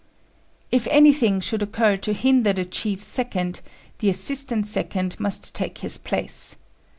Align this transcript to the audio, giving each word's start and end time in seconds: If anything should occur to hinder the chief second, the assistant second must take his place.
If 0.71 0.87
anything 0.89 1.41
should 1.41 1.61
occur 1.61 1.95
to 1.97 2.13
hinder 2.13 2.53
the 2.53 2.65
chief 2.65 3.03
second, 3.03 3.61
the 3.99 4.09
assistant 4.09 4.65
second 4.65 5.19
must 5.19 5.53
take 5.53 5.77
his 5.77 5.99
place. 5.99 6.55